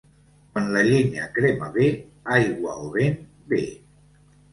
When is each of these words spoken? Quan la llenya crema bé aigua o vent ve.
Quan 0.53 0.69
la 0.75 0.81
llenya 0.85 1.27
crema 1.35 1.67
bé 1.75 1.89
aigua 2.37 2.73
o 2.87 2.89
vent 2.97 3.21
ve. 3.53 3.61